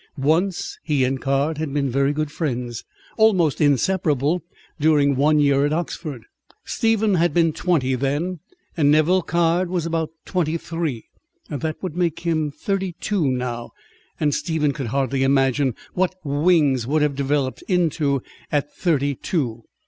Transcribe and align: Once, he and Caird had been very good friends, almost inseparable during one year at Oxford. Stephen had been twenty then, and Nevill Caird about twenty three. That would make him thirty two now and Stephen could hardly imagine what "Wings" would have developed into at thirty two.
Once, 0.17 0.79
he 0.83 1.03
and 1.03 1.21
Caird 1.21 1.59
had 1.59 1.71
been 1.71 1.87
very 1.87 2.11
good 2.11 2.31
friends, 2.31 2.83
almost 3.17 3.61
inseparable 3.61 4.41
during 4.79 5.15
one 5.15 5.37
year 5.39 5.63
at 5.63 5.71
Oxford. 5.71 6.25
Stephen 6.63 7.13
had 7.13 7.35
been 7.35 7.53
twenty 7.53 7.93
then, 7.93 8.39
and 8.75 8.89
Nevill 8.89 9.21
Caird 9.21 9.69
about 9.85 10.09
twenty 10.25 10.57
three. 10.57 11.05
That 11.49 11.83
would 11.83 11.95
make 11.95 12.21
him 12.21 12.49
thirty 12.49 12.93
two 12.99 13.27
now 13.29 13.73
and 14.19 14.33
Stephen 14.33 14.71
could 14.71 14.87
hardly 14.87 15.21
imagine 15.21 15.75
what 15.93 16.15
"Wings" 16.23 16.87
would 16.87 17.03
have 17.03 17.13
developed 17.15 17.61
into 17.67 18.23
at 18.51 18.73
thirty 18.75 19.13
two. 19.13 19.65